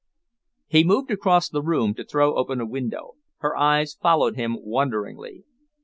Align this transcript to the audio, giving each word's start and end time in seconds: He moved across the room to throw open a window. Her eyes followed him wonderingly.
He 0.65 0.83
moved 0.83 1.11
across 1.11 1.47
the 1.47 1.61
room 1.61 1.93
to 1.93 2.03
throw 2.03 2.33
open 2.33 2.59
a 2.59 2.65
window. 2.65 3.17
Her 3.37 3.55
eyes 3.55 3.93
followed 3.93 4.35
him 4.35 4.57
wonderingly. 4.59 5.43